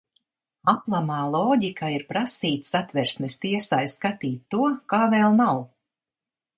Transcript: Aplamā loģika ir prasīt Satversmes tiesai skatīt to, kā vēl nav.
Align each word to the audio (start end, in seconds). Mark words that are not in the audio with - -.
Aplamā 0.71 1.17
loģika 1.35 1.91
ir 1.97 2.07
prasīt 2.13 2.71
Satversmes 2.71 3.39
tiesai 3.45 3.83
skatīt 3.97 4.45
to, 4.57 4.67
kā 4.95 5.07
vēl 5.17 5.43
nav. 5.47 5.67